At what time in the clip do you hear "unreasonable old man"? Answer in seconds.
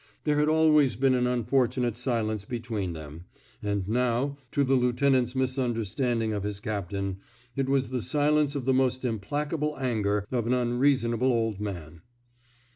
10.55-12.01